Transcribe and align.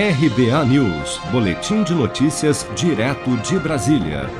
RBA 0.00 0.64
News, 0.66 1.20
Boletim 1.32 1.82
de 1.82 1.92
Notícias, 1.92 2.64
direto 2.76 3.36
de 3.38 3.58
Brasília. 3.58 4.30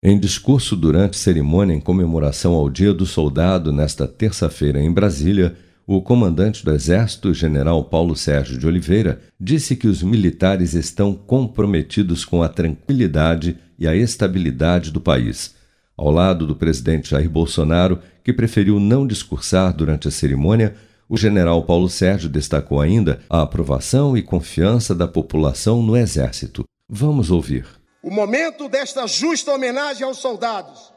Em 0.00 0.16
discurso 0.16 0.76
durante 0.76 1.16
cerimônia 1.16 1.74
em 1.74 1.80
comemoração 1.80 2.54
ao 2.54 2.70
Dia 2.70 2.94
do 2.94 3.04
Soldado, 3.04 3.72
nesta 3.72 4.06
terça-feira 4.06 4.80
em 4.80 4.92
Brasília, 4.92 5.56
o 5.84 6.00
comandante 6.00 6.64
do 6.64 6.70
Exército, 6.70 7.34
general 7.34 7.82
Paulo 7.82 8.14
Sérgio 8.14 8.56
de 8.56 8.68
Oliveira, 8.68 9.20
disse 9.40 9.74
que 9.74 9.88
os 9.88 10.00
militares 10.00 10.74
estão 10.74 11.12
comprometidos 11.12 12.24
com 12.24 12.40
a 12.40 12.48
tranquilidade 12.48 13.56
e 13.76 13.88
a 13.88 13.96
estabilidade 13.96 14.92
do 14.92 15.00
país. 15.00 15.56
Ao 15.96 16.08
lado 16.08 16.46
do 16.46 16.54
presidente 16.54 17.10
Jair 17.10 17.28
Bolsonaro, 17.28 17.98
que 18.22 18.32
preferiu 18.32 18.78
não 18.78 19.08
discursar 19.08 19.74
durante 19.74 20.06
a 20.06 20.12
cerimônia, 20.12 20.76
o 21.08 21.16
general 21.16 21.62
Paulo 21.64 21.88
Sérgio 21.88 22.28
destacou 22.28 22.80
ainda 22.80 23.22
a 23.28 23.42
aprovação 23.42 24.16
e 24.16 24.22
confiança 24.22 24.94
da 24.94 25.06
população 25.06 25.82
no 25.82 25.96
Exército. 25.96 26.64
Vamos 26.88 27.30
ouvir. 27.30 27.66
O 28.02 28.10
momento 28.10 28.68
desta 28.68 29.06
justa 29.06 29.52
homenagem 29.52 30.04
aos 30.04 30.18
soldados, 30.18 30.92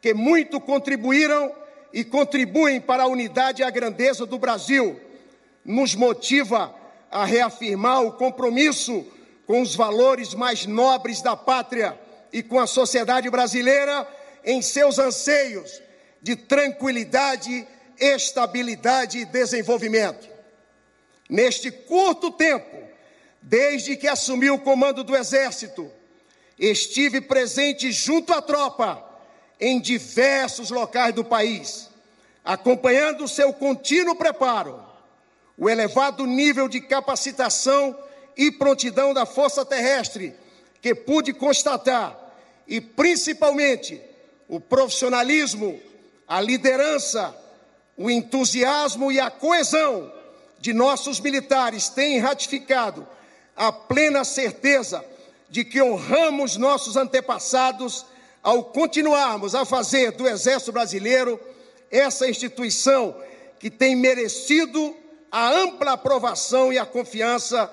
que 0.00 0.14
muito 0.14 0.60
contribuíram 0.60 1.52
e 1.92 2.04
contribuem 2.04 2.80
para 2.80 3.04
a 3.04 3.08
unidade 3.08 3.62
e 3.62 3.64
a 3.64 3.70
grandeza 3.70 4.26
do 4.26 4.38
Brasil, 4.38 4.98
nos 5.64 5.94
motiva 5.94 6.74
a 7.10 7.24
reafirmar 7.24 8.02
o 8.02 8.12
compromisso 8.12 9.04
com 9.46 9.62
os 9.62 9.74
valores 9.74 10.34
mais 10.34 10.66
nobres 10.66 11.22
da 11.22 11.36
pátria 11.36 11.98
e 12.32 12.42
com 12.42 12.60
a 12.60 12.66
sociedade 12.66 13.30
brasileira 13.30 14.06
em 14.44 14.60
seus 14.60 14.98
anseios 14.98 15.80
de 16.20 16.36
tranquilidade 16.36 17.66
estabilidade 18.00 19.18
e 19.18 19.24
desenvolvimento. 19.24 20.28
Neste 21.28 21.70
curto 21.70 22.30
tempo, 22.30 22.76
desde 23.42 23.96
que 23.96 24.08
assumi 24.08 24.50
o 24.50 24.58
comando 24.58 25.04
do 25.04 25.16
Exército, 25.16 25.90
estive 26.58 27.20
presente 27.20 27.92
junto 27.92 28.32
à 28.32 28.42
tropa 28.42 29.04
em 29.60 29.80
diversos 29.80 30.70
locais 30.70 31.14
do 31.14 31.24
país, 31.24 31.88
acompanhando 32.44 33.24
o 33.24 33.28
seu 33.28 33.52
contínuo 33.52 34.14
preparo, 34.14 34.82
o 35.56 35.68
elevado 35.68 36.26
nível 36.26 36.68
de 36.68 36.80
capacitação 36.80 37.96
e 38.36 38.50
prontidão 38.50 39.12
da 39.12 39.26
Força 39.26 39.64
Terrestre 39.64 40.34
que 40.80 40.94
pude 40.94 41.32
constatar 41.32 42.16
e 42.66 42.80
principalmente 42.80 44.00
o 44.48 44.60
profissionalismo, 44.60 45.80
a 46.26 46.40
liderança, 46.40 47.34
o 47.98 48.08
entusiasmo 48.08 49.10
e 49.10 49.18
a 49.18 49.28
coesão 49.28 50.10
de 50.60 50.72
nossos 50.72 51.18
militares 51.18 51.88
têm 51.88 52.20
ratificado 52.20 53.06
a 53.56 53.72
plena 53.72 54.24
certeza 54.24 55.04
de 55.50 55.64
que 55.64 55.82
honramos 55.82 56.56
nossos 56.56 56.96
antepassados 56.96 58.06
ao 58.40 58.64
continuarmos 58.64 59.54
a 59.54 59.64
fazer 59.64 60.12
do 60.12 60.28
Exército 60.28 60.70
Brasileiro 60.70 61.40
essa 61.90 62.28
instituição 62.28 63.16
que 63.58 63.68
tem 63.68 63.96
merecido 63.96 64.94
a 65.30 65.50
ampla 65.50 65.92
aprovação 65.92 66.72
e 66.72 66.78
a 66.78 66.86
confiança 66.86 67.70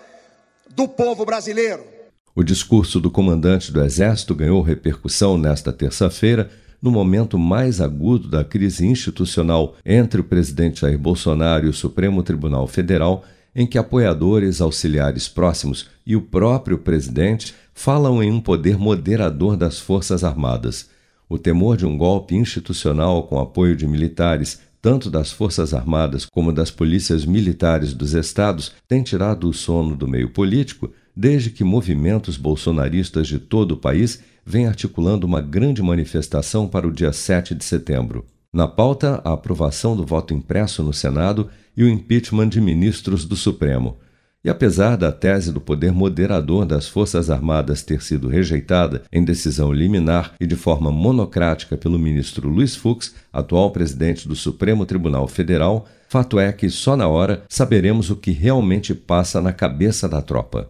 do 0.70 0.88
povo 0.88 1.23
brasileiro. 1.23 1.86
O 2.34 2.44
discurso 2.44 3.00
do 3.00 3.12
comandante 3.12 3.72
do 3.72 3.82
Exército 3.84 4.34
ganhou 4.34 4.62
repercussão 4.62 5.38
nesta 5.38 5.72
terça-feira 5.72 6.50
no 6.86 6.91
momento 6.91 7.39
mais 7.39 7.81
agudo 7.81 8.28
da 8.28 8.44
crise 8.44 8.86
institucional 8.86 9.75
entre 9.83 10.22
o 10.22 10.23
presidente 10.23 10.81
Jair 10.81 11.00
Bolsonaro 11.00 11.66
e 11.66 11.69
o 11.69 11.73
Supremo 11.73 12.22
Tribunal 12.22 12.67
Federal, 12.67 13.25
em 13.55 13.66
que 13.66 13.80
apoiadores, 13.80 14.61
auxiliares 14.61 15.27
próximos 15.27 15.88
e 16.05 16.16
o 16.16 16.22
próprio 16.22 16.77
presidente 16.77 17.55
falam 17.73 18.22
em 18.22 18.31
um 18.31 18.39
poder 18.39 18.77
moderador 18.77 19.58
das 19.58 19.80
Forças 19.80 20.23
Armadas. 20.23 20.88
O 21.27 21.39
temor 21.39 21.75
de 21.75 21.88
um 21.88 21.97
golpe 21.97 22.36
institucional 22.36 23.23
com 23.23 23.39
apoio 23.39 23.76
de 23.76 23.87
militares, 23.87 24.61
tanto 24.80 25.10
das 25.10 25.31
Forças 25.31 25.73
Armadas 25.73 26.23
como 26.23 26.54
das 26.54 26.70
polícias 26.70 27.26
militares 27.26 27.95
dos 27.95 28.14
estados, 28.14 28.73
tem 28.87 29.02
tirado 29.02 29.49
o 29.49 29.54
sono 29.54 29.95
do 29.95 30.08
meio 30.08 30.30
político 30.30 30.92
desde 31.15 31.49
que 31.49 31.64
movimentos 31.64 32.37
bolsonaristas 32.37 33.27
de 33.27 33.39
todo 33.39 33.71
o 33.71 33.77
país 33.77 34.21
vêm 34.45 34.67
articulando 34.67 35.26
uma 35.26 35.42
grande 35.42 35.82
manifestação 35.82 36.67
para 36.67 36.88
o 36.88 36.92
dia 36.92 37.11
7 37.11 37.56
de 37.56 37.66
setembro. 37.66 38.26
Na 38.54 38.67
pauta, 38.67 39.22
a 39.26 39.33
aprovação 39.33 39.98
do 39.98 40.06
voto 40.06 40.33
impresso 40.33 40.83
no 40.83 40.94
Senado 40.94 41.50
e 41.76 41.83
o 41.83 41.89
impeachment 41.89 42.50
de 42.50 42.61
ministros 42.61 43.26
do 43.26 43.36
Supremo. 43.36 43.98
E 44.45 44.50
apesar 44.50 44.95
da 44.95 45.11
tese 45.11 45.52
do 45.52 45.60
poder 45.60 45.92
moderador 45.92 46.66
das 46.66 46.88
Forças 46.88 47.32
Armadas 47.32 47.82
ter 47.82 48.02
sido 48.04 48.28
rejeitada 48.28 49.02
em 49.11 49.26
decisão 49.26 49.73
liminar 49.73 50.36
e 50.39 50.45
de 50.45 50.55
forma 50.55 50.92
monocrática 50.92 51.76
pelo 51.76 51.98
ministro 51.98 52.48
Luiz 52.48 52.76
Fux, 52.76 53.16
atual 53.34 53.72
presidente 53.72 54.28
do 54.28 54.36
Supremo 54.36 54.86
Tribunal 54.86 55.28
Federal, 55.28 55.88
fato 56.08 56.39
é 56.39 56.54
que 56.54 56.70
só 56.70 56.95
na 56.95 57.08
hora 57.08 57.44
saberemos 57.50 58.11
o 58.11 58.16
que 58.16 58.30
realmente 58.30 58.94
passa 58.94 59.42
na 59.42 59.52
cabeça 59.52 60.08
da 60.08 60.22
tropa. 60.22 60.70